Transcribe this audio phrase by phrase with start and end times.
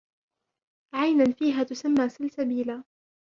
[0.93, 2.83] عينا فيها تسمى سلسبيلا